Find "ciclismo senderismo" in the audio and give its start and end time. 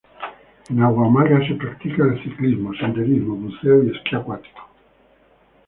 2.23-3.35